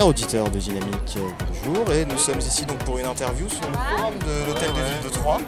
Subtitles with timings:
[0.00, 1.18] Chers auditeurs de Dynamique,
[1.66, 4.76] bonjour et nous sommes ici donc pour une interview sur le forum de l'hôtel de
[4.76, 5.40] ville de Troyes.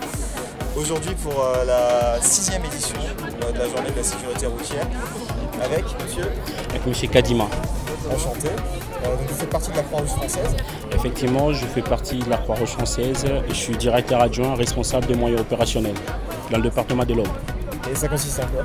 [0.76, 4.86] Aujourd'hui pour euh, la sixième édition euh, de la journée de la sécurité routière
[5.64, 6.24] avec monsieur
[6.68, 7.10] Avec M.
[7.10, 7.44] Kadima.
[8.14, 8.48] Enchanté.
[8.48, 10.54] Euh, donc vous faites partie de la Croix-Rouge française.
[10.94, 15.14] Effectivement, je fais partie de la Croix-Rouge française et je suis directeur adjoint responsable des
[15.14, 15.96] moyens opérationnels
[16.50, 17.28] dans le département de l'Aube.
[17.90, 18.64] Et ça consiste en quoi?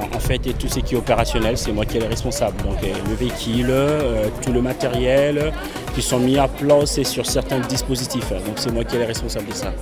[0.00, 2.56] En fait, tout ce qui est opérationnel, c'est moi qui est le responsable.
[2.62, 5.52] Donc euh, le véhicule, euh, tout le matériel
[5.94, 8.30] qui sont mis à place et sur certains dispositifs.
[8.30, 9.72] Donc c'est moi qui est le responsable de ça.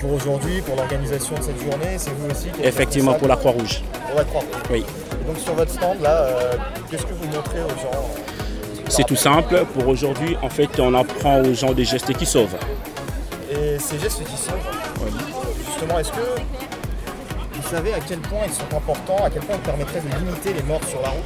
[0.00, 3.36] Pour aujourd'hui, pour l'organisation de cette journée, c'est vous aussi qui êtes Effectivement, pour la
[3.36, 3.82] Croix-Rouge.
[4.08, 4.62] Pour la Croix-Rouge.
[4.70, 4.84] Oui.
[5.20, 6.52] Et donc sur votre stand là, euh,
[6.90, 8.04] qu'est-ce que vous montrez aux gens
[8.88, 9.64] C'est tout simple.
[9.74, 12.56] Pour aujourd'hui, en fait, on apprend aux gens des gestes qui sauvent.
[13.50, 14.52] Et ces gestes qui sont,
[15.66, 16.40] justement, est-ce que
[17.74, 20.62] savez à quel point ils sont importants, à quel point ils permettraient de limiter les
[20.62, 21.24] morts sur la route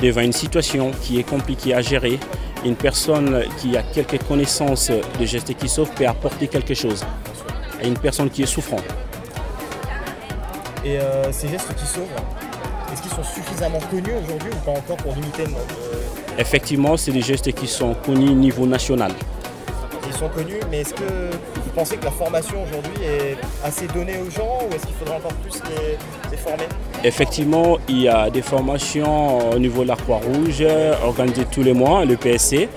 [0.00, 2.18] devant une situation qui est compliquée à gérer,
[2.64, 7.04] une personne qui a quelques connaissances de gestes qui sauvent peut apporter quelque chose
[7.80, 8.84] à une personne qui est souffrante.
[10.84, 12.04] Et euh, ces gestes qui sauvent,
[12.92, 15.52] est-ce qu'ils sont suffisamment connus aujourd'hui ou pas encore pour limiter le
[16.38, 19.12] Effectivement, c'est des gestes qui sont connus au niveau national.
[20.18, 24.30] Sont connus, mais est-ce que vous pensez que la formation aujourd'hui est assez donnée aux
[24.30, 25.60] gens ou est-ce qu'il faudrait encore plus
[26.30, 26.64] les, former?
[27.02, 30.64] Effectivement, il y a des formations au niveau de la Croix-Rouge
[31.02, 32.68] organisées tous les mois, le PSC.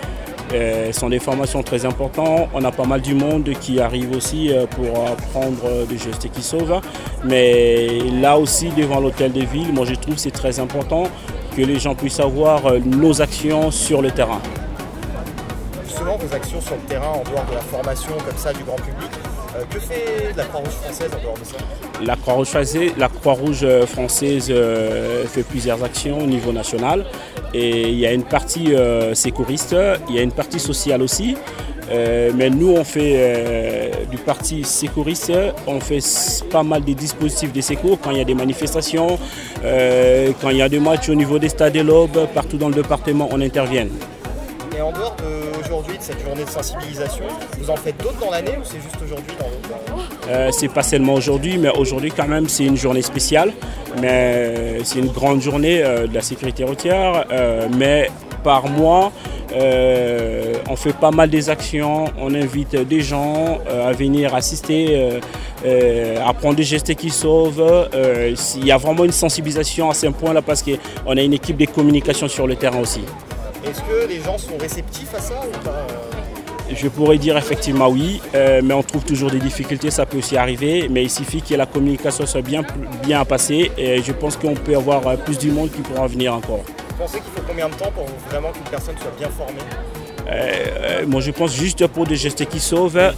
[0.54, 2.48] Euh, sont des formations très importantes.
[2.54, 6.42] On a pas mal du monde qui arrive aussi euh, pour apprendre des gestes qui
[6.42, 6.80] sauvent.
[7.26, 11.04] Mais là aussi, devant l'hôtel de ville, moi je trouve c'est très important
[11.56, 14.40] que les gens puissent avoir euh, nos actions sur le terrain.
[16.00, 19.10] Vos actions sur le terrain en dehors de la formation comme ça du grand public,
[19.56, 21.58] euh, que fait la Croix-Rouge française en dehors de ça?
[22.02, 27.06] La Croix-Rouge française, la Croix-Rouge française euh, fait plusieurs actions au niveau national.
[27.54, 29.76] Et il y a une partie euh, sécuriste,
[30.10, 31.36] il y a une partie sociale aussi.
[31.90, 35.32] Euh, mais nous, on fait euh, du parti sécuriste,
[35.68, 36.00] on fait
[36.52, 39.18] pas mal de dispositifs de secours quand il y a des manifestations,
[39.64, 42.70] euh, quand il y a des matchs au niveau des stades de l'Aube, partout dans
[42.70, 43.88] le département, on intervient.
[44.78, 47.24] Et en dehors d'aujourd'hui, de cette journée de sensibilisation,
[47.60, 50.30] vous en faites d'autres dans l'année ou c'est juste aujourd'hui dans.
[50.30, 53.54] Euh, c'est pas seulement aujourd'hui, mais aujourd'hui quand même c'est une journée spéciale.
[54.02, 57.26] Mais c'est une grande journée euh, de la sécurité routière.
[57.32, 58.12] euh, mais
[58.44, 59.12] par mois,
[59.56, 62.06] euh, on fait pas mal des actions.
[62.20, 65.20] On invite des gens euh, à venir assister, euh,
[65.66, 67.62] euh, à prendre des gestes qui sauvent.
[67.96, 71.58] Euh, Il y a vraiment une sensibilisation à ce point-là parce qu'on a une équipe
[71.58, 73.02] de communication sur le terrain aussi.
[73.66, 77.90] Est-ce que les gens sont réceptifs à ça ou pas euh Je pourrais dire effectivement
[77.90, 81.42] oui, euh, mais on trouve toujours des difficultés, ça peut aussi arriver, mais il suffit
[81.42, 82.62] que la communication soit bien,
[83.04, 86.34] bien passée et je pense qu'on peut avoir euh, plus du monde qui pourra venir
[86.34, 86.64] encore.
[86.90, 89.60] Vous pensez qu'il faut combien de temps pour vraiment qu'une personne soit bien formée?
[90.28, 93.14] Euh, euh, moi je pense juste pour des gestes qui sauvent,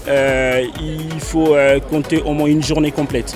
[0.80, 1.56] il faut
[1.90, 3.36] compter au moins une journée complète.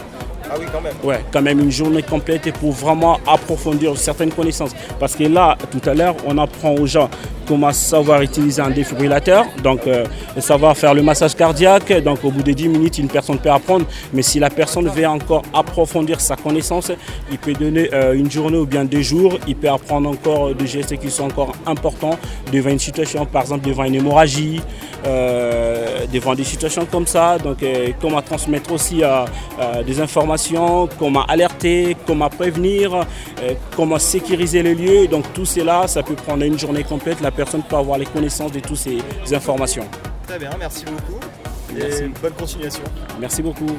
[0.54, 0.94] Ah oui, quand même.
[1.04, 4.72] Ouais, quand même une journée complète pour vraiment approfondir certaines connaissances.
[5.00, 7.10] Parce que là, tout à l'heure, on apprend aux gens
[7.48, 10.06] comment savoir utiliser un défibrillateur, donc euh,
[10.40, 11.92] savoir faire le massage cardiaque.
[12.04, 13.86] Donc au bout de 10 minutes, une personne peut apprendre.
[14.14, 16.92] Mais si la personne veut encore approfondir sa connaissance,
[17.32, 19.38] il peut donner euh, une journée ou bien deux jours.
[19.48, 22.18] Il peut apprendre encore des gestes qui sont encore importants
[22.52, 24.62] devant une situation, par exemple devant une hémorragie,
[25.06, 27.38] euh, devant des situations comme ça.
[27.38, 27.58] Donc
[28.02, 29.02] comment transmettre aussi
[29.86, 33.06] des informations, comment alerter, comment prévenir,
[33.76, 35.08] comment sécuriser les lieux.
[35.08, 37.22] Donc tout cela, ça peut prendre une journée complète.
[37.36, 39.02] Personne peut avoir les connaissances de toutes ces
[39.34, 39.86] informations.
[40.28, 41.20] Très bien, merci beaucoup.
[41.76, 42.04] Et Merci.
[42.22, 42.84] bonne continuation.
[43.20, 43.76] Merci beaucoup.